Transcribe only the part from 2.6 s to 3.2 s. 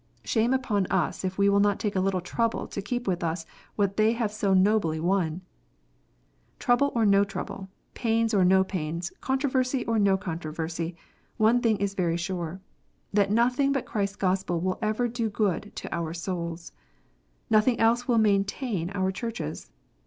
to keep